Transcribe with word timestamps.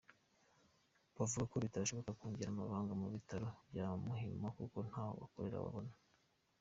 Bavuga 1.17 1.43
ko 1.51 1.55
bitashoboka 1.63 2.17
kongera 2.19 2.49
abaganga 2.51 2.93
mu 3.01 3.07
bitaro 3.15 3.47
bya 3.69 3.87
Muhima 4.05 4.47
kuko 4.57 4.77
ntaho 4.89 5.11
gukorera 5.21 5.63
babona. 5.65 5.93